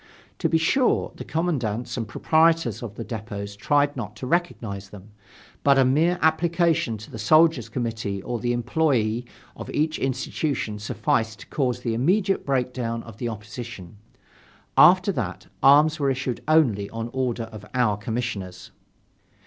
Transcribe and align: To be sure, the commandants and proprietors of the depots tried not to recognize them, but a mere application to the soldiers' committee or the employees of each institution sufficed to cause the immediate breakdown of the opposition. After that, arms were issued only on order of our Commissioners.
To 0.39 0.49
be 0.49 0.57
sure, 0.57 1.11
the 1.13 1.23
commandants 1.23 1.95
and 1.95 2.07
proprietors 2.07 2.81
of 2.81 2.95
the 2.95 3.03
depots 3.03 3.55
tried 3.55 3.95
not 3.95 4.15
to 4.15 4.25
recognize 4.25 4.89
them, 4.89 5.11
but 5.63 5.77
a 5.77 5.85
mere 5.85 6.17
application 6.23 6.97
to 6.97 7.11
the 7.11 7.19
soldiers' 7.19 7.69
committee 7.69 8.19
or 8.23 8.39
the 8.39 8.51
employees 8.51 9.25
of 9.55 9.69
each 9.69 9.99
institution 9.99 10.79
sufficed 10.79 11.41
to 11.41 11.47
cause 11.49 11.81
the 11.81 11.93
immediate 11.93 12.47
breakdown 12.47 13.03
of 13.03 13.17
the 13.17 13.29
opposition. 13.29 13.97
After 14.75 15.11
that, 15.11 15.45
arms 15.61 15.99
were 15.99 16.09
issued 16.09 16.41
only 16.47 16.89
on 16.89 17.11
order 17.13 17.43
of 17.43 17.63
our 17.75 17.95
Commissioners. 17.95 18.71